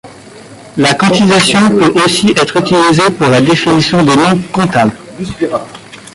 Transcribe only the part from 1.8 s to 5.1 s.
aussi être utilisée pour la définition des noms comptables.